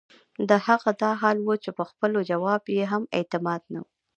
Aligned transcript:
د 0.49 0.51
هغه 0.65 0.91
دا 1.01 1.11
حال 1.21 1.37
وۀ 1.45 1.55
چې 1.63 1.69
پۀ 1.77 1.83
خپل 1.91 2.11
جواب 2.29 2.61
ئې 2.75 2.83
هم 2.91 3.03
اعتماد 3.17 3.61
نۀ 3.73 3.79
وۀ 3.83 3.87